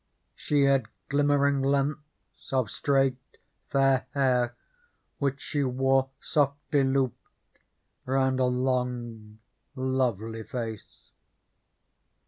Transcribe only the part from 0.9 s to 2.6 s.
glimmering lengths